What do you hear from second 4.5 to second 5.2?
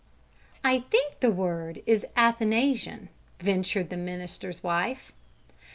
wife.